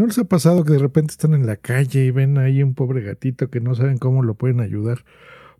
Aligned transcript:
¿No 0.00 0.06
les 0.06 0.16
ha 0.16 0.24
pasado 0.24 0.64
que 0.64 0.72
de 0.72 0.78
repente 0.78 1.10
están 1.10 1.34
en 1.34 1.44
la 1.44 1.56
calle 1.56 2.06
y 2.06 2.10
ven 2.10 2.38
ahí 2.38 2.62
un 2.62 2.72
pobre 2.72 3.02
gatito 3.02 3.50
que 3.50 3.60
no 3.60 3.74
saben 3.74 3.98
cómo 3.98 4.22
lo 4.22 4.32
pueden 4.32 4.60
ayudar? 4.60 5.04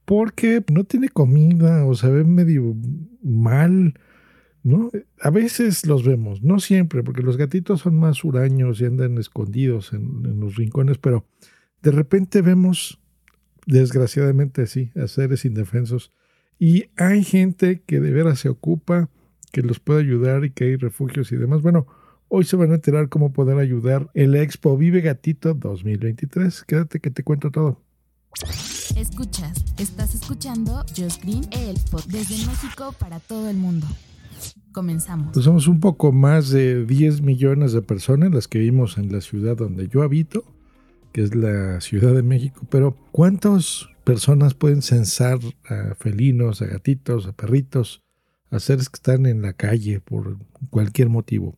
Porque 0.06 0.64
no 0.72 0.84
tiene 0.84 1.10
comida 1.10 1.84
o 1.84 1.94
se 1.94 2.10
ve 2.10 2.24
medio 2.24 2.74
mal, 3.22 4.00
¿no? 4.62 4.90
A 5.20 5.28
veces 5.28 5.84
los 5.84 6.06
vemos, 6.06 6.42
no 6.42 6.58
siempre, 6.58 7.02
porque 7.02 7.20
los 7.20 7.36
gatitos 7.36 7.82
son 7.82 7.96
más 7.96 8.24
huraños 8.24 8.80
y 8.80 8.86
andan 8.86 9.18
escondidos 9.18 9.92
en, 9.92 10.24
en 10.24 10.40
los 10.40 10.56
rincones, 10.56 10.96
pero 10.96 11.26
de 11.82 11.90
repente 11.90 12.40
vemos, 12.40 12.98
desgraciadamente 13.66 14.66
sí, 14.66 14.90
a 14.96 15.06
seres 15.06 15.44
indefensos. 15.44 16.14
Y 16.58 16.86
hay 16.96 17.24
gente 17.24 17.82
que 17.84 18.00
de 18.00 18.10
veras 18.10 18.38
se 18.38 18.48
ocupa, 18.48 19.10
que 19.52 19.60
los 19.60 19.80
puede 19.80 20.00
ayudar 20.00 20.46
y 20.46 20.50
que 20.50 20.64
hay 20.64 20.76
refugios 20.76 21.30
y 21.30 21.36
demás. 21.36 21.60
Bueno, 21.60 21.86
Hoy 22.32 22.44
se 22.44 22.54
van 22.54 22.70
a 22.70 22.76
enterar 22.76 23.08
cómo 23.08 23.32
poder 23.32 23.58
ayudar 23.58 24.08
el 24.14 24.36
Expo 24.36 24.76
Vive 24.76 25.00
Gatito 25.00 25.52
2023. 25.52 26.62
Quédate 26.62 27.00
que 27.00 27.10
te 27.10 27.24
cuento 27.24 27.50
todo. 27.50 27.82
Escuchas, 28.96 29.64
estás 29.78 30.14
escuchando 30.14 30.84
Just 30.96 31.24
Green, 31.24 31.42
el 31.50 31.76
pod 31.90 32.04
desde 32.06 32.36
México 32.46 32.94
para 33.00 33.18
todo 33.18 33.50
el 33.50 33.56
mundo. 33.56 33.88
Comenzamos. 34.70 35.32
Pues 35.32 35.44
somos 35.44 35.66
un 35.66 35.80
poco 35.80 36.12
más 36.12 36.50
de 36.50 36.86
10 36.86 37.22
millones 37.22 37.72
de 37.72 37.82
personas 37.82 38.30
las 38.30 38.46
que 38.46 38.60
vivimos 38.60 38.96
en 38.96 39.10
la 39.10 39.22
ciudad 39.22 39.56
donde 39.56 39.88
yo 39.88 40.04
habito, 40.04 40.44
que 41.10 41.24
es 41.24 41.34
la 41.34 41.80
Ciudad 41.80 42.14
de 42.14 42.22
México, 42.22 42.64
pero 42.70 42.96
¿cuántas 43.10 43.88
personas 44.04 44.54
pueden 44.54 44.82
censar 44.82 45.40
a 45.68 45.96
felinos, 45.96 46.62
a 46.62 46.66
gatitos, 46.66 47.26
a 47.26 47.32
perritos, 47.32 48.04
a 48.52 48.60
seres 48.60 48.88
que 48.88 48.98
están 48.98 49.26
en 49.26 49.42
la 49.42 49.52
calle 49.52 49.98
por 49.98 50.38
cualquier 50.70 51.08
motivo? 51.08 51.56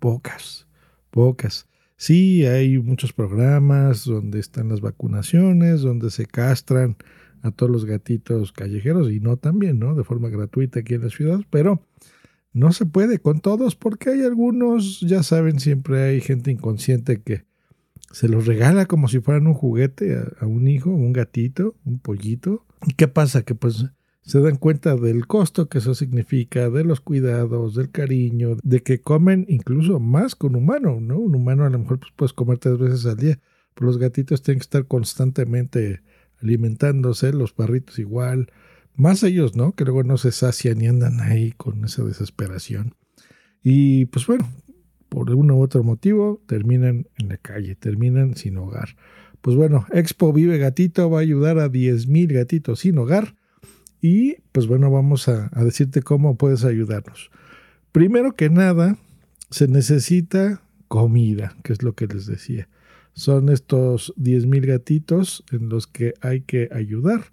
Pocas, 0.00 0.66
pocas. 1.10 1.68
Sí, 1.96 2.46
hay 2.46 2.78
muchos 2.78 3.12
programas 3.12 4.04
donde 4.06 4.40
están 4.40 4.70
las 4.70 4.80
vacunaciones, 4.80 5.82
donde 5.82 6.10
se 6.10 6.26
castran 6.26 6.96
a 7.42 7.50
todos 7.50 7.70
los 7.70 7.84
gatitos 7.84 8.52
callejeros 8.52 9.10
y 9.12 9.20
no 9.20 9.36
también, 9.36 9.78
¿no? 9.78 9.94
De 9.94 10.02
forma 10.02 10.28
gratuita 10.28 10.80
aquí 10.80 10.94
en 10.94 11.02
la 11.02 11.10
ciudad, 11.10 11.40
pero 11.50 11.86
no 12.52 12.72
se 12.72 12.86
puede 12.86 13.18
con 13.18 13.40
todos 13.40 13.76
porque 13.76 14.10
hay 14.10 14.22
algunos, 14.22 15.00
ya 15.00 15.22
saben, 15.22 15.60
siempre 15.60 16.02
hay 16.02 16.20
gente 16.20 16.50
inconsciente 16.50 17.22
que 17.22 17.44
se 18.10 18.28
los 18.28 18.46
regala 18.46 18.86
como 18.86 19.06
si 19.06 19.20
fueran 19.20 19.46
un 19.46 19.54
juguete 19.54 20.16
a, 20.16 20.32
a 20.40 20.46
un 20.46 20.66
hijo, 20.66 20.90
un 20.90 21.12
gatito, 21.12 21.76
un 21.84 22.00
pollito. 22.00 22.66
¿Y 22.86 22.94
qué 22.94 23.08
pasa? 23.08 23.42
Que 23.42 23.54
pues 23.54 23.84
se 24.30 24.40
dan 24.40 24.56
cuenta 24.56 24.94
del 24.94 25.26
costo 25.26 25.68
que 25.68 25.78
eso 25.78 25.94
significa, 25.94 26.70
de 26.70 26.84
los 26.84 27.00
cuidados, 27.00 27.74
del 27.74 27.90
cariño, 27.90 28.56
de 28.62 28.80
que 28.82 29.00
comen 29.00 29.44
incluso 29.48 29.98
más 29.98 30.36
con 30.36 30.54
humano, 30.54 31.00
¿no? 31.00 31.18
Un 31.18 31.34
humano 31.34 31.64
a 31.64 31.70
lo 31.70 31.80
mejor 31.80 31.98
pues, 31.98 32.12
puedes 32.14 32.32
comer 32.32 32.58
tres 32.58 32.78
veces 32.78 33.06
al 33.06 33.16
día, 33.16 33.40
pero 33.74 33.88
los 33.88 33.98
gatitos 33.98 34.42
tienen 34.42 34.60
que 34.60 34.64
estar 34.64 34.86
constantemente 34.86 36.02
alimentándose, 36.40 37.32
los 37.32 37.52
perritos 37.52 37.98
igual, 37.98 38.52
más 38.94 39.24
ellos, 39.24 39.56
¿no? 39.56 39.72
Que 39.72 39.84
luego 39.84 40.04
no 40.04 40.16
se 40.16 40.30
sacian 40.30 40.80
y 40.80 40.86
andan 40.86 41.20
ahí 41.20 41.50
con 41.52 41.84
esa 41.84 42.04
desesperación. 42.04 42.94
Y 43.64 44.06
pues 44.06 44.28
bueno, 44.28 44.48
por 45.08 45.28
uno 45.34 45.56
u 45.56 45.62
otro 45.62 45.82
motivo 45.82 46.40
terminan 46.46 47.08
en 47.18 47.28
la 47.30 47.36
calle, 47.36 47.74
terminan 47.74 48.36
sin 48.36 48.58
hogar. 48.58 48.90
Pues 49.40 49.56
bueno, 49.56 49.86
Expo 49.92 50.32
Vive 50.32 50.58
Gatito 50.58 51.10
va 51.10 51.18
a 51.18 51.22
ayudar 51.22 51.58
a 51.58 51.68
10.000 51.68 52.32
gatitos 52.32 52.78
sin 52.80 52.96
hogar 52.98 53.39
y 54.00 54.36
pues 54.52 54.66
bueno, 54.66 54.90
vamos 54.90 55.28
a, 55.28 55.50
decirte 55.62 56.02
cómo 56.02 56.36
puedes 56.36 56.64
ayudarnos. 56.64 57.30
Primero 57.92 58.34
que 58.34 58.50
nada, 58.50 58.96
se 59.50 59.68
necesita 59.68 60.62
comida, 60.88 61.54
que 61.62 61.72
es 61.72 61.82
lo 61.82 61.94
que 61.94 62.06
les 62.06 62.26
decía. 62.26 62.68
Son 63.12 63.48
estos 63.48 64.14
10.000 64.16 64.66
gatitos 64.66 65.44
en 65.50 65.68
los 65.68 65.86
que 65.86 66.14
hay 66.20 66.42
que 66.42 66.68
ayudar. 66.72 67.24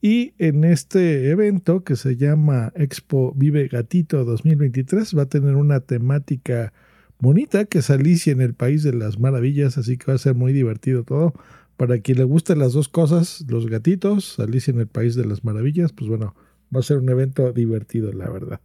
Y 0.00 0.34
en 0.38 0.64
este 0.64 1.30
evento 1.30 1.82
que 1.82 1.96
se 1.96 2.16
llama 2.16 2.72
Expo 2.76 3.32
Vive 3.34 3.68
Gatito 3.68 4.24
2023 4.24 5.16
va 5.16 5.22
a 5.22 5.28
tener 5.28 5.56
una 5.56 5.80
temática 5.80 6.74
bonita 7.18 7.64
que 7.64 7.78
es 7.78 7.88
Alicia 7.88 8.32
en 8.32 8.42
el 8.42 8.52
País 8.52 8.82
de 8.82 8.92
las 8.92 9.18
Maravillas, 9.18 9.78
así 9.78 9.96
que 9.96 10.06
va 10.06 10.14
a 10.14 10.18
ser 10.18 10.34
muy 10.34 10.52
divertido 10.52 11.04
todo. 11.04 11.32
Para 11.76 11.98
quien 11.98 12.18
le 12.18 12.24
gusten 12.24 12.58
las 12.58 12.72
dos 12.72 12.88
cosas, 12.88 13.44
los 13.48 13.66
gatitos, 13.68 14.38
Alicia 14.38 14.72
en 14.72 14.80
el 14.80 14.86
País 14.86 15.14
de 15.14 15.24
las 15.24 15.44
Maravillas, 15.44 15.92
pues 15.92 16.08
bueno, 16.08 16.34
va 16.74 16.80
a 16.80 16.82
ser 16.84 16.98
un 16.98 17.08
evento 17.08 17.52
divertido, 17.52 18.12
la 18.12 18.30
verdad. 18.30 18.60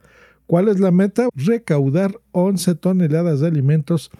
¿Cuál 0.45 0.67
es 0.67 0.79
la 0.79 0.91
meta? 0.91 1.29
Recaudar 1.35 2.19
11 2.31 2.75
toneladas 2.75 3.39
de 3.39 3.47
alimentos 3.47 4.11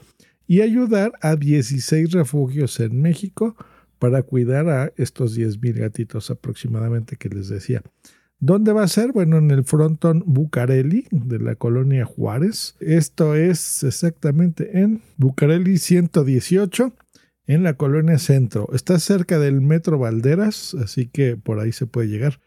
y 0.48 0.62
ayudar 0.62 1.14
a 1.22 1.36
16 1.36 2.12
refugios 2.12 2.80
en 2.80 3.02
México 3.02 3.56
para 4.00 4.24
cuidar 4.24 4.70
a 4.70 4.92
estos 4.98 5.38
10.000 5.38 5.80
gatitos 5.80 6.32
aproximadamente 6.32 7.18
que 7.18 7.30
les 7.30 7.50
decía. 7.50 7.84
¿Dónde 8.40 8.72
va 8.72 8.84
a 8.84 8.88
ser? 8.88 9.12
Bueno, 9.12 9.38
en 9.38 9.52
el 9.52 9.66
frontón 9.66 10.24
Bucareli 10.26 11.08
de 11.12 11.40
la 11.40 11.56
colonia 11.56 12.06
Juárez. 12.06 12.76
Esto 12.80 13.36
es 13.36 13.84
exactamente 13.84 14.80
en 14.80 15.02
Bucareli 15.18 15.78
118 15.78 16.94
en 17.50 17.64
la 17.64 17.74
colonia 17.74 18.20
Centro. 18.20 18.70
Está 18.74 19.00
cerca 19.00 19.40
del 19.40 19.60
Metro 19.60 19.98
Valderas, 19.98 20.76
así 20.76 21.08
que 21.08 21.36
por 21.36 21.60
ahí 21.60 21.72
se 21.72 21.88
puede 21.88 22.08
llegar. 22.08 22.40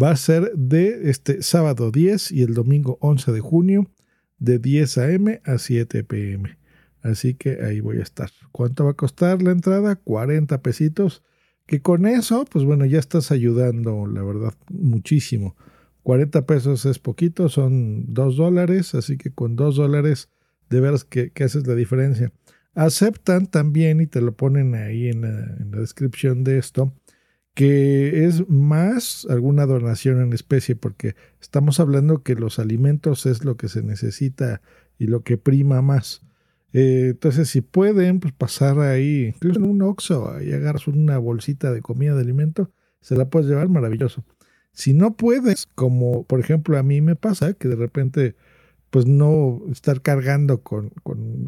Va 0.00 0.10
a 0.10 0.16
ser 0.16 0.52
de 0.56 1.10
este 1.10 1.42
sábado 1.42 1.92
10 1.92 2.32
y 2.32 2.42
el 2.42 2.54
domingo 2.54 2.98
11 3.00 3.30
de 3.30 3.40
junio, 3.40 3.88
de 4.38 4.58
10 4.58 4.98
a.m. 4.98 5.40
a 5.44 5.58
7 5.58 6.02
p.m. 6.02 6.58
Así 7.02 7.34
que 7.34 7.62
ahí 7.62 7.78
voy 7.78 7.98
a 7.98 8.02
estar. 8.02 8.30
¿Cuánto 8.50 8.84
va 8.84 8.90
a 8.90 8.94
costar 8.94 9.42
la 9.42 9.52
entrada? 9.52 9.94
40 9.94 10.60
pesitos. 10.60 11.22
Que 11.64 11.80
con 11.80 12.04
eso, 12.04 12.44
pues 12.50 12.64
bueno, 12.64 12.84
ya 12.84 12.98
estás 12.98 13.30
ayudando, 13.30 14.08
la 14.08 14.24
verdad, 14.24 14.54
muchísimo. 14.70 15.54
40 16.02 16.46
pesos 16.46 16.84
es 16.84 16.98
poquito, 16.98 17.48
son 17.48 18.12
2 18.12 18.36
dólares, 18.36 18.96
así 18.96 19.18
que 19.18 19.30
con 19.30 19.54
2 19.54 19.76
dólares 19.76 20.30
de 20.68 20.80
veras 20.80 21.04
que, 21.04 21.30
que 21.30 21.44
haces 21.44 21.64
la 21.64 21.76
diferencia. 21.76 22.32
Aceptan 22.74 23.46
también, 23.46 24.00
y 24.00 24.06
te 24.06 24.20
lo 24.20 24.36
ponen 24.36 24.74
ahí 24.74 25.08
en 25.08 25.22
la, 25.22 25.78
descripción 25.78 26.44
de 26.44 26.58
esto, 26.58 26.94
que 27.54 28.26
es 28.26 28.48
más 28.48 29.26
alguna 29.28 29.66
donación 29.66 30.20
en 30.20 30.32
especie, 30.32 30.76
porque 30.76 31.16
estamos 31.40 31.80
hablando 31.80 32.22
que 32.22 32.34
los 32.34 32.58
alimentos 32.58 33.26
es 33.26 33.44
lo 33.44 33.56
que 33.56 33.68
se 33.68 33.82
necesita 33.82 34.62
y 34.98 35.06
lo 35.06 35.22
que 35.22 35.38
prima 35.38 35.82
más. 35.82 36.22
Eh, 36.72 37.08
entonces, 37.10 37.48
si 37.48 37.60
pueden, 37.60 38.20
pues 38.20 38.32
pasar 38.32 38.78
ahí, 38.80 39.32
incluso 39.34 39.58
en 39.58 39.66
un 39.66 39.82
Oxxo, 39.82 40.40
y 40.40 40.52
agarras 40.52 40.86
una 40.86 41.18
bolsita 41.18 41.72
de 41.72 41.82
comida 41.82 42.14
de 42.14 42.20
alimento, 42.20 42.70
se 43.00 43.16
la 43.16 43.28
puedes 43.28 43.48
llevar, 43.48 43.68
maravilloso. 43.68 44.24
Si 44.72 44.94
no 44.94 45.16
puedes, 45.16 45.66
como 45.74 46.24
por 46.24 46.40
ejemplo 46.40 46.78
a 46.78 46.82
mí 46.84 47.00
me 47.00 47.16
pasa, 47.16 47.54
que 47.54 47.66
de 47.66 47.76
repente 47.76 48.36
pues 48.90 49.06
no 49.06 49.62
estar 49.70 50.00
cargando 50.02 50.62
con, 50.62 50.92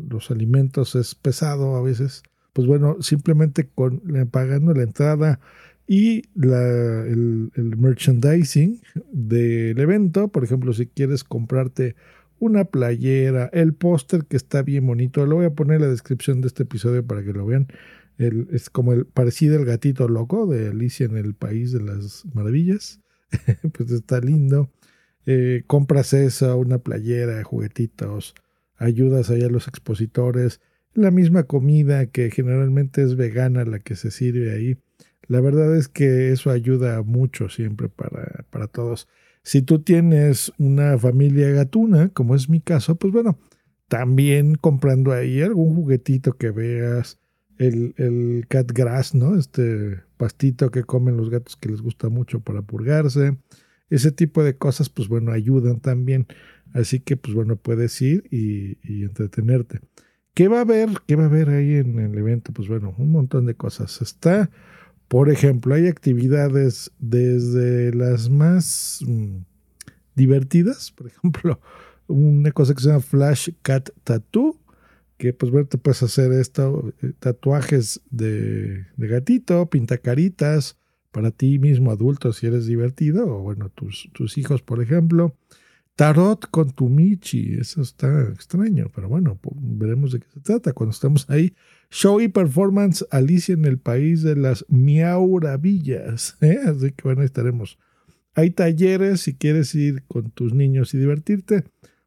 los 0.08 0.30
alimentos 0.30 0.94
es 0.94 1.14
pesado 1.14 1.76
a 1.76 1.82
veces. 1.82 2.22
Pues 2.52 2.66
bueno, 2.66 2.96
simplemente 3.00 3.68
con 3.68 4.02
pagando 4.30 4.74
la 4.74 4.82
entrada 4.82 5.40
y 5.86 6.22
la, 6.34 7.04
el, 7.04 7.52
el, 7.54 7.76
merchandising 7.76 8.80
del 9.12 9.78
evento, 9.78 10.28
por 10.28 10.44
ejemplo, 10.44 10.72
si 10.72 10.86
quieres 10.86 11.24
comprarte 11.24 11.96
una 12.40 12.64
playera, 12.64 13.50
el 13.52 13.74
póster 13.74 14.24
que 14.24 14.36
está 14.36 14.62
bien 14.62 14.86
bonito, 14.86 15.24
lo 15.26 15.36
voy 15.36 15.44
a 15.44 15.54
poner 15.54 15.76
en 15.76 15.82
la 15.82 15.88
descripción 15.88 16.40
de 16.40 16.48
este 16.48 16.64
episodio 16.64 17.06
para 17.06 17.22
que 17.22 17.32
lo 17.32 17.46
vean. 17.46 17.68
El, 18.18 18.48
es 18.50 18.70
como 18.70 18.92
el 18.92 19.06
parecido 19.06 19.58
al 19.58 19.64
gatito 19.64 20.08
loco 20.08 20.46
de 20.46 20.68
Alicia 20.68 21.06
en 21.06 21.16
el 21.16 21.34
País 21.34 21.72
de 21.72 21.80
las 21.80 22.24
Maravillas. 22.34 23.00
pues 23.72 23.90
está 23.90 24.20
lindo. 24.20 24.70
Eh, 25.26 25.64
compras 25.66 26.12
eso, 26.12 26.56
una 26.56 26.78
playera, 26.78 27.42
juguetitos, 27.44 28.34
ayudas 28.76 29.30
allá 29.30 29.46
a 29.46 29.50
los 29.50 29.68
expositores, 29.68 30.60
la 30.94 31.10
misma 31.10 31.44
comida 31.44 32.06
que 32.06 32.30
generalmente 32.30 33.02
es 33.02 33.16
vegana 33.16 33.64
la 33.64 33.78
que 33.78 33.96
se 33.96 34.10
sirve 34.10 34.52
ahí. 34.52 34.78
La 35.26 35.40
verdad 35.40 35.76
es 35.76 35.88
que 35.88 36.32
eso 36.32 36.50
ayuda 36.50 37.02
mucho 37.02 37.48
siempre 37.48 37.88
para, 37.88 38.44
para 38.50 38.66
todos. 38.66 39.06
Si 39.42 39.62
tú 39.62 39.80
tienes 39.80 40.52
una 40.58 40.98
familia 40.98 41.50
gatuna, 41.50 42.08
como 42.08 42.34
es 42.34 42.48
mi 42.48 42.60
caso, 42.60 42.96
pues 42.96 43.12
bueno, 43.12 43.38
también 43.88 44.54
comprando 44.56 45.12
ahí 45.12 45.40
algún 45.42 45.74
juguetito 45.74 46.32
que 46.32 46.50
veas, 46.50 47.18
el, 47.58 47.94
el 47.98 48.46
cat 48.48 48.72
grass, 48.72 49.14
¿no? 49.14 49.38
Este 49.38 50.00
pastito 50.16 50.70
que 50.70 50.84
comen 50.84 51.16
los 51.16 51.28
gatos 51.28 51.56
que 51.56 51.68
les 51.68 51.82
gusta 51.82 52.08
mucho 52.08 52.40
para 52.40 52.62
purgarse. 52.62 53.36
Ese 53.90 54.12
tipo 54.12 54.42
de 54.42 54.56
cosas, 54.56 54.88
pues 54.88 55.08
bueno, 55.08 55.32
ayudan 55.32 55.80
también. 55.80 56.26
Así 56.72 57.00
que, 57.00 57.16
pues 57.16 57.34
bueno, 57.34 57.56
puedes 57.56 58.00
ir 58.00 58.24
y, 58.30 58.78
y 58.82 59.02
entretenerte. 59.02 59.80
¿Qué 60.34 60.48
va 60.48 60.58
a 60.58 60.60
haber? 60.62 60.88
¿Qué 61.06 61.16
va 61.16 61.24
a 61.24 61.26
haber 61.26 61.50
ahí 61.50 61.74
en 61.74 61.98
el 61.98 62.16
evento? 62.16 62.52
Pues 62.52 62.68
bueno, 62.68 62.94
un 62.98 63.10
montón 63.10 63.46
de 63.46 63.54
cosas. 63.56 64.00
Está, 64.00 64.50
por 65.08 65.28
ejemplo, 65.28 65.74
hay 65.74 65.88
actividades 65.88 66.92
desde 66.98 67.92
las 67.92 68.30
más 68.30 69.00
mm, 69.06 69.38
divertidas, 70.14 70.92
por 70.92 71.08
ejemplo, 71.08 71.60
una 72.06 72.52
cosa 72.52 72.74
que 72.74 72.80
se 72.80 72.88
llama 72.88 73.00
Flash 73.00 73.50
Cat 73.62 73.90
Tattoo, 74.04 74.56
que 75.18 75.32
pues 75.34 75.52
bueno, 75.52 75.66
te 75.68 75.78
puedes 75.78 76.02
hacer 76.02 76.32
esto, 76.32 76.94
eh, 77.02 77.12
tatuajes 77.18 78.00
de, 78.10 78.86
de 78.96 79.08
gatito, 79.08 79.68
pintacaritas 79.68 80.79
para 81.10 81.30
ti 81.30 81.58
mismo 81.58 81.90
adulto 81.90 82.32
si 82.32 82.46
eres 82.46 82.66
divertido, 82.66 83.26
o 83.26 83.40
bueno, 83.40 83.68
tus, 83.70 84.10
tus 84.12 84.38
hijos, 84.38 84.62
por 84.62 84.82
ejemplo. 84.82 85.34
Tarot 85.96 86.48
con 86.50 86.70
tu 86.70 86.88
Michi, 86.88 87.58
eso 87.60 87.82
está 87.82 88.22
extraño, 88.32 88.86
pero 88.94 89.08
bueno, 89.08 89.38
veremos 89.54 90.12
de 90.12 90.20
qué 90.20 90.26
se 90.32 90.40
trata 90.40 90.72
cuando 90.72 90.92
estamos 90.92 91.28
ahí. 91.28 91.54
Show 91.90 92.20
y 92.20 92.28
performance 92.28 93.04
Alicia 93.10 93.52
en 93.52 93.66
el 93.66 93.78
país 93.78 94.22
de 94.22 94.36
las 94.36 94.64
miauravillas, 94.68 96.38
¿eh? 96.40 96.58
así 96.64 96.92
que 96.92 97.02
bueno, 97.02 97.20
ahí 97.20 97.26
estaremos. 97.26 97.78
Hay 98.34 98.50
talleres 98.50 99.20
si 99.20 99.34
quieres 99.34 99.74
ir 99.74 100.04
con 100.04 100.30
tus 100.30 100.54
niños 100.54 100.94
y 100.94 100.98
divertirte. 100.98 101.64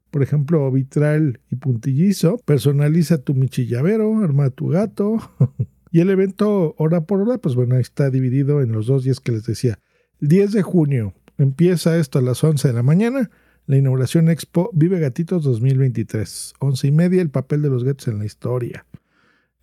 Por 0.10 0.24
ejemplo, 0.24 0.72
vitral 0.72 1.42
y 1.52 1.56
puntillizo. 1.58 2.38
Personaliza 2.46 3.20
tu 3.20 3.34
Michi 3.34 3.68
llavero, 3.68 4.18
arma 4.24 4.50
tu 4.50 4.70
gato. 4.70 5.18
y 5.94 6.01
el 6.01 6.10
evento 6.10 6.75
hora 6.78 7.06
por 7.06 7.22
hora, 7.22 7.38
pues 7.38 7.56
bueno, 7.56 7.78
está 7.78 8.10
dividido 8.10 8.62
en 8.62 8.74
los 8.74 8.88
dos 8.88 9.06
días 9.06 9.22
que 9.22 9.31
les 9.31 9.45
decía. 9.45 9.80
El 10.19 10.28
10 10.28 10.51
de 10.51 10.62
junio 10.62 11.13
empieza 11.38 11.98
esto 11.98 12.19
a 12.19 12.22
las 12.22 12.44
11 12.44 12.68
de 12.68 12.74
la 12.74 12.84
mañana 12.84 13.31
la 13.66 13.78
inauguración 13.78 14.30
Expo 14.30 14.69
Vive 14.74 15.00
Gatitos 15.00 15.44
2023. 15.44 16.56
Once 16.60 16.86
y 16.86 16.92
media, 16.92 17.22
el 17.22 17.30
papel 17.30 17.62
de 17.62 17.69
los 17.69 17.84
gatos 17.84 18.10
en 18.10 18.19
la 18.19 18.25
historia. 18.25 18.86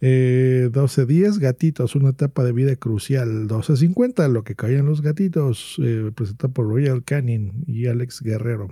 Eh, 0.00 0.70
12.10, 0.72 1.38
Gatitos, 1.38 1.94
una 1.94 2.10
etapa 2.10 2.42
de 2.42 2.52
vida 2.52 2.74
crucial. 2.76 3.46
12.50, 3.46 4.28
Lo 4.28 4.42
que 4.42 4.54
caían 4.54 4.86
los 4.86 5.02
gatitos, 5.02 5.76
eh, 5.82 6.10
presentado 6.14 6.52
por 6.54 6.66
Royal 6.66 7.04
Canin 7.04 7.64
y 7.66 7.88
Alex 7.88 8.22
Guerrero. 8.22 8.68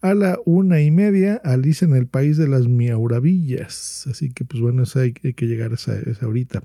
A 0.00 0.14
la 0.14 0.38
una 0.44 0.80
y 0.80 0.90
media, 0.90 1.40
Alice 1.42 1.84
en 1.84 1.94
el 1.94 2.06
País 2.06 2.36
de 2.36 2.46
las 2.46 2.68
Miauravillas. 2.68 4.06
Así 4.06 4.30
que, 4.30 4.44
pues 4.44 4.62
bueno, 4.62 4.84
hay, 4.94 5.14
hay 5.24 5.34
que 5.34 5.46
llegar 5.46 5.72
a 5.72 5.74
esa, 5.74 5.98
esa 5.98 6.26
ahorita. 6.26 6.62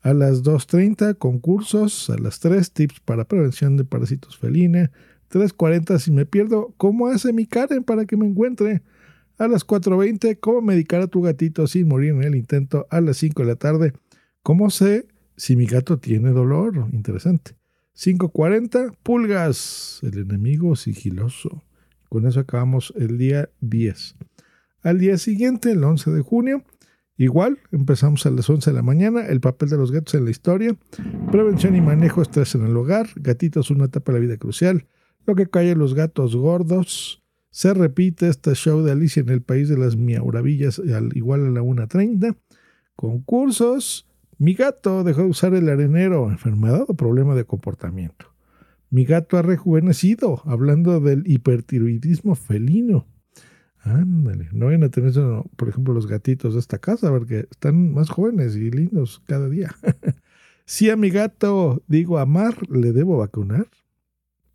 A 0.00 0.14
las 0.14 0.42
2.30, 0.42 1.18
concursos. 1.18 2.08
A 2.08 2.16
las 2.16 2.40
3, 2.40 2.72
tips 2.72 3.00
para 3.00 3.26
prevención 3.26 3.76
de 3.76 3.84
parásitos 3.84 4.38
felina. 4.38 4.90
3.40 5.30 5.98
si 5.98 6.10
me 6.10 6.26
pierdo, 6.26 6.74
¿cómo 6.76 7.08
hace 7.08 7.32
mi 7.32 7.46
Karen 7.46 7.84
para 7.84 8.04
que 8.04 8.16
me 8.16 8.26
encuentre? 8.26 8.82
A 9.38 9.48
las 9.48 9.66
4.20, 9.66 10.38
¿cómo 10.40 10.60
medicar 10.60 11.00
a 11.00 11.06
tu 11.06 11.22
gatito 11.22 11.66
sin 11.66 11.88
morir 11.88 12.10
en 12.10 12.22
el 12.22 12.36
intento? 12.36 12.86
A 12.90 13.00
las 13.00 13.16
5 13.16 13.42
de 13.42 13.48
la 13.48 13.56
tarde, 13.56 13.92
¿cómo 14.42 14.70
sé 14.70 15.06
si 15.36 15.56
mi 15.56 15.66
gato 15.66 15.98
tiene 15.98 16.30
dolor? 16.30 16.88
Interesante. 16.92 17.56
5.40, 17.96 18.94
pulgas, 19.02 20.00
el 20.02 20.18
enemigo 20.18 20.76
sigiloso. 20.76 21.62
Con 22.12 22.26
eso 22.26 22.40
acabamos 22.40 22.92
el 22.94 23.16
día 23.16 23.48
10. 23.62 24.16
Al 24.82 24.98
día 24.98 25.16
siguiente, 25.16 25.70
el 25.70 25.82
11 25.82 26.10
de 26.10 26.20
junio, 26.20 26.62
igual, 27.16 27.60
empezamos 27.70 28.26
a 28.26 28.30
las 28.30 28.50
11 28.50 28.70
de 28.70 28.76
la 28.76 28.82
mañana, 28.82 29.26
el 29.28 29.40
papel 29.40 29.70
de 29.70 29.78
los 29.78 29.92
gatos 29.92 30.14
en 30.14 30.26
la 30.26 30.30
historia, 30.30 30.76
prevención 31.30 31.74
y 31.74 31.80
manejo 31.80 32.20
estrés 32.20 32.54
en 32.54 32.66
el 32.66 32.76
hogar, 32.76 33.08
gatitos 33.16 33.70
una 33.70 33.86
etapa 33.86 34.12
de 34.12 34.18
la 34.18 34.26
vida 34.26 34.36
crucial, 34.36 34.88
lo 35.24 35.34
que 35.34 35.46
cae 35.46 35.74
los 35.74 35.94
gatos 35.94 36.36
gordos. 36.36 37.22
Se 37.48 37.72
repite 37.72 38.28
este 38.28 38.54
show 38.54 38.82
de 38.82 38.92
Alicia 38.92 39.20
en 39.20 39.30
el 39.30 39.40
País 39.40 39.70
de 39.70 39.78
las 39.78 39.96
Miauravillas, 39.96 40.80
al 40.80 41.16
igual 41.16 41.46
a 41.46 41.50
la 41.50 41.62
1.30. 41.62 42.36
Concursos. 42.94 44.06
Mi 44.36 44.52
gato 44.52 45.02
dejó 45.02 45.22
de 45.22 45.28
usar 45.28 45.54
el 45.54 45.66
arenero, 45.66 46.28
enfermedad 46.28 46.84
o 46.88 46.92
problema 46.92 47.34
de 47.34 47.46
comportamiento. 47.46 48.31
Mi 48.92 49.06
gato 49.06 49.38
ha 49.38 49.42
rejuvenecido, 49.42 50.42
hablando 50.44 51.00
del 51.00 51.22
hipertiroidismo 51.26 52.34
felino. 52.34 53.06
Ándale, 53.78 54.50
no 54.52 54.66
vayan 54.66 54.84
a 54.84 54.90
tener, 54.90 55.14
por 55.56 55.70
ejemplo, 55.70 55.94
los 55.94 56.06
gatitos 56.06 56.52
de 56.52 56.60
esta 56.60 56.76
casa, 56.76 57.08
porque 57.08 57.46
están 57.50 57.94
más 57.94 58.10
jóvenes 58.10 58.54
y 58.54 58.70
lindos 58.70 59.22
cada 59.26 59.48
día. 59.48 59.74
si 60.66 60.90
a 60.90 60.96
mi 60.96 61.08
gato 61.08 61.82
digo 61.86 62.18
amar, 62.18 62.54
¿le 62.68 62.92
debo 62.92 63.16
vacunar? 63.16 63.66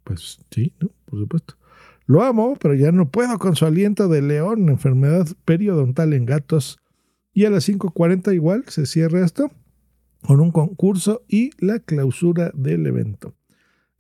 Pues 0.04 0.38
sí, 0.52 0.72
¿no? 0.80 0.92
Por 1.06 1.18
supuesto. 1.18 1.56
Lo 2.06 2.22
amo, 2.22 2.58
pero 2.62 2.76
ya 2.76 2.92
no 2.92 3.10
puedo 3.10 3.40
con 3.40 3.56
su 3.56 3.66
aliento 3.66 4.08
de 4.08 4.22
león, 4.22 4.70
enfermedad 4.70 5.26
periodontal 5.46 6.14
en 6.14 6.28
gatos. 6.28 6.78
Y 7.34 7.46
a 7.46 7.50
las 7.50 7.68
5.40 7.68 8.36
igual 8.36 8.66
se 8.68 8.86
cierra 8.86 9.26
esto 9.26 9.50
con 10.22 10.42
un 10.42 10.52
concurso 10.52 11.24
y 11.28 11.50
la 11.58 11.80
clausura 11.80 12.52
del 12.54 12.86
evento. 12.86 13.34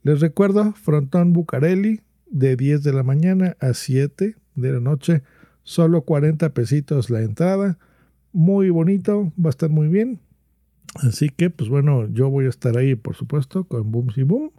Les 0.03 0.19
recuerdo, 0.19 0.73
Frontón 0.73 1.33
Bucareli, 1.33 2.01
de 2.29 2.55
10 2.55 2.83
de 2.83 2.93
la 2.93 3.03
mañana 3.03 3.57
a 3.59 3.73
7 3.73 4.35
de 4.55 4.71
la 4.71 4.79
noche, 4.79 5.23
solo 5.63 6.01
40 6.03 6.53
pesitos 6.53 7.09
la 7.09 7.21
entrada. 7.21 7.77
Muy 8.31 8.69
bonito, 8.69 9.33
va 9.43 9.47
a 9.47 9.49
estar 9.49 9.69
muy 9.69 9.87
bien. 9.87 10.19
Así 10.95 11.29
que, 11.29 11.49
pues 11.49 11.69
bueno, 11.69 12.07
yo 12.07 12.29
voy 12.29 12.45
a 12.45 12.49
estar 12.49 12.77
ahí, 12.77 12.95
por 12.95 13.15
supuesto, 13.15 13.65
con 13.65 13.91
Boom 13.91 14.09
y 14.15 14.23
Boom. 14.23 14.51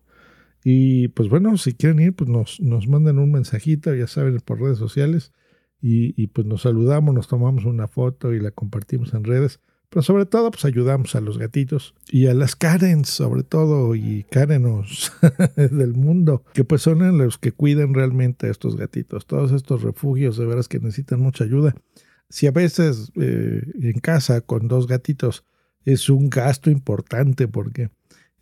Y 0.64 1.08
pues 1.08 1.28
bueno, 1.28 1.56
si 1.56 1.74
quieren 1.74 2.00
ir, 2.00 2.14
pues 2.14 2.28
nos, 2.28 2.60
nos 2.60 2.88
mandan 2.88 3.18
un 3.18 3.32
mensajito, 3.32 3.94
ya 3.94 4.06
saben, 4.06 4.38
por 4.40 4.60
redes 4.60 4.78
sociales. 4.78 5.32
Y, 5.80 6.26
pues 6.28 6.44
nos 6.44 6.62
saludamos, 6.62 7.14
nos 7.14 7.28
tomamos 7.28 7.64
una 7.64 7.86
foto 7.86 8.34
y 8.34 8.40
la 8.40 8.50
compartimos 8.50 9.14
en 9.14 9.22
redes. 9.22 9.60
Pero 9.90 10.02
sobre 10.02 10.26
todo, 10.26 10.50
pues 10.50 10.64
ayudamos 10.64 11.14
a 11.14 11.20
los 11.20 11.38
gatitos 11.38 11.94
y 12.10 12.26
a 12.26 12.34
las 12.34 12.56
Karens, 12.56 13.08
sobre 13.08 13.42
todo, 13.42 13.94
y 13.94 14.24
Karenos 14.30 15.12
del 15.56 15.94
mundo, 15.94 16.44
que 16.52 16.64
pues 16.64 16.82
son 16.82 17.16
los 17.16 17.38
que 17.38 17.52
cuidan 17.52 17.94
realmente 17.94 18.46
a 18.46 18.50
estos 18.50 18.76
gatitos. 18.76 19.26
Todos 19.26 19.52
estos 19.52 19.82
refugios, 19.82 20.36
de 20.36 20.44
veras 20.44 20.68
que 20.68 20.78
necesitan 20.78 21.20
mucha 21.20 21.44
ayuda. 21.44 21.74
Si 22.28 22.46
a 22.46 22.50
veces 22.50 23.10
eh, 23.16 23.62
en 23.80 24.00
casa 24.00 24.42
con 24.42 24.68
dos 24.68 24.86
gatitos 24.86 25.44
es 25.84 26.10
un 26.10 26.28
gasto 26.28 26.70
importante 26.70 27.48
porque 27.48 27.90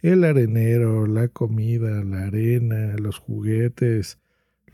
el 0.02 0.24
arenero, 0.24 1.06
la 1.06 1.28
comida, 1.28 2.02
la 2.02 2.24
arena, 2.24 2.96
los 2.98 3.18
juguetes, 3.18 4.18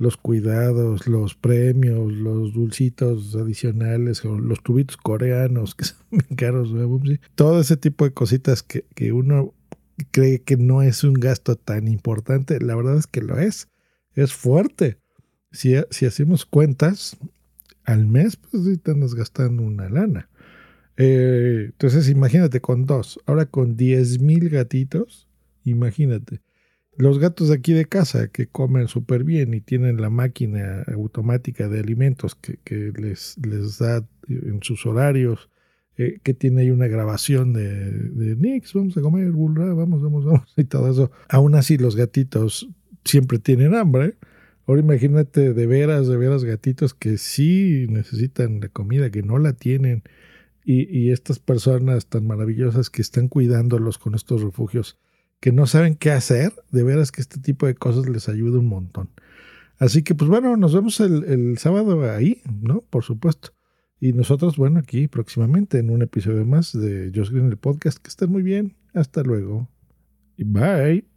los 0.03 0.17
cuidados, 0.17 1.07
los 1.07 1.35
premios, 1.37 2.13
los 2.13 2.53
dulcitos 2.53 3.37
adicionales, 3.37 4.25
los 4.25 4.63
tubitos 4.63 4.97
coreanos 4.97 5.75
que 5.75 5.85
son 5.85 5.97
bien 6.11 6.37
caros, 6.37 6.75
todo 7.37 7.61
ese 7.61 7.77
tipo 7.77 8.05
de 8.05 8.13
cositas 8.13 8.63
que, 8.63 8.85
que 8.95 9.13
uno 9.13 9.55
cree 10.11 10.43
que 10.43 10.57
no 10.57 10.83
es 10.83 11.05
un 11.05 11.15
gasto 11.15 11.55
tan 11.57 11.87
importante, 11.87 12.61
la 12.61 12.75
verdad 12.75 12.97
es 12.97 13.07
que 13.07 13.23
lo 13.23 13.39
es, 13.39 13.69
es 14.15 14.33
fuerte. 14.33 14.99
Si, 15.53 15.75
si 15.91 16.07
hacemos 16.07 16.47
cuentas, 16.47 17.17
al 17.85 18.07
mes, 18.07 18.37
pues 18.37 18.83
te 18.83 18.91
andas 18.91 19.15
gastando 19.15 19.63
una 19.63 19.89
lana. 19.89 20.29
Eh, 20.97 21.67
entonces 21.67 22.09
imagínate 22.09 22.61
con 22.61 22.87
dos, 22.87 23.21
ahora 23.27 23.47
con 23.47 23.77
10 23.77 24.21
mil 24.21 24.49
gatitos, 24.49 25.29
imagínate. 25.65 26.41
Los 26.97 27.19
gatos 27.19 27.49
de 27.49 27.55
aquí 27.55 27.73
de 27.73 27.87
casa 27.87 28.29
que 28.29 28.47
comen 28.47 28.89
súper 28.89 29.25
bien 29.25 29.55
y 29.55 29.61
tienen 29.61 30.01
la 30.01 30.11
máquina 30.11 30.83
automática 30.95 31.69
de 31.69 31.81
alimentos 31.81 32.35
que, 32.35 32.93
les, 32.95 33.37
da 33.79 34.07
en 34.29 34.63
sus 34.63 34.85
horarios, 34.85 35.49
eh, 35.97 36.19
que 36.23 36.35
tiene 36.35 36.63
ahí 36.63 36.71
una 36.71 36.89
grabación 36.89 37.53
de, 37.53 37.91
de 37.91 38.37
Nix, 38.37 38.75
vamos 38.75 38.97
a 38.97 39.01
comer, 39.01 39.31
vamos, 39.33 40.03
vamos, 40.03 40.25
vamos, 40.25 40.53
y 40.57 40.65
todo 40.65 40.91
eso. 40.91 41.11
Aún 41.29 41.55
así 41.55 41.79
los 41.79 41.97
gatitos 41.97 42.69
siempre 43.05 43.39
tienen 43.39 43.75
hambre. 43.75 44.17
Ahora 44.67 44.81
imagínate 44.81 45.53
de 45.53 45.67
veras, 45.67 46.07
de 46.07 46.17
veras 46.17 46.45
gatitos 46.45 46.95
que 46.95 47.19
sí 47.19 47.87
necesitan 47.89 48.61
la 48.61 48.69
comida, 48.69 49.11
que 49.11 49.23
no 49.23 49.39
la 49.39 49.55
tienen 49.55 50.05
y, 50.65 51.11
estas 51.11 51.39
personas 51.39 52.07
tan 52.07 52.27
maravillosas 52.27 52.91
que 52.91 53.03
están 53.03 53.29
cuidándolos 53.29 53.99
con 53.99 54.15
estos 54.15 54.43
refugios, 54.43 54.99
que 55.43 55.51
no 55.51 55.67
saben 55.67 55.97
qué 55.97 56.13
hacer, 56.13 56.53
de 56.71 56.85
veras 56.85 57.11
que 57.11 57.21
este 57.21 57.41
tipo 57.41 57.67
de 57.67 57.75
cosas 57.75 58.09
les 58.09 58.29
ayuda 58.29 58.61
un 58.61 58.69
montón. 58.69 59.11
Así 59.77 60.05
que 60.05 60.15
pues 60.15 60.31
bueno, 60.31 60.57
nos 60.57 60.73
vemos 60.73 61.01
el, 61.01 61.59
sábado 61.59 62.09
ahí, 62.09 62.43
¿no? 62.61 62.83
Por 62.83 63.03
supuesto. 63.03 63.53
Y 63.99 64.13
nosotros, 64.13 64.57
bueno, 64.57 64.79
aquí 64.79 65.09
próximamente 65.09 65.81
en 65.81 65.91
un 65.91 66.03
episodio 66.03 66.47
más 66.47 66.73
de 66.73 67.11
Josh 67.13 67.31
Green 67.31 67.47
el 67.47 67.57
podcast. 67.57 67.99
Que 67.99 68.09
estén 68.09 68.31
muy 68.31 68.43
bien. 68.43 68.77
Hasta 68.95 69.25
luego. 69.25 69.69
Bye. 70.39 71.12